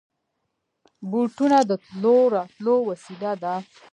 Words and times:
بوټونه 1.09 1.59
د 1.69 1.71
تلو 1.85 2.15
راتلو 2.35 2.75
وسېله 2.89 3.31
ده. 3.43 3.55